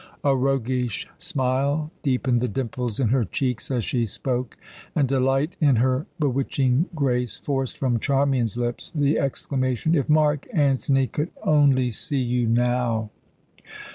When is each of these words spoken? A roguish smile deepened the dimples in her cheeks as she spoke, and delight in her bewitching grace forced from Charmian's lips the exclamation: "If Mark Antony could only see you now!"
A 0.23 0.35
roguish 0.35 1.07
smile 1.19 1.91
deepened 2.01 2.41
the 2.41 2.47
dimples 2.47 2.99
in 2.99 3.09
her 3.09 3.23
cheeks 3.23 3.69
as 3.69 3.85
she 3.85 4.07
spoke, 4.07 4.57
and 4.95 5.07
delight 5.07 5.55
in 5.61 5.75
her 5.75 6.07
bewitching 6.19 6.87
grace 6.95 7.37
forced 7.37 7.77
from 7.77 7.99
Charmian's 7.99 8.57
lips 8.57 8.91
the 8.95 9.19
exclamation: 9.19 9.93
"If 9.93 10.09
Mark 10.09 10.47
Antony 10.53 11.05
could 11.05 11.29
only 11.43 11.91
see 11.91 12.17
you 12.17 12.47
now!" 12.47 13.11